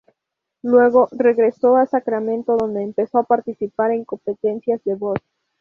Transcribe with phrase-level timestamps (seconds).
[0.63, 5.19] Luego, regresó a Sacramento, donde empezó a participar en competencias de voz.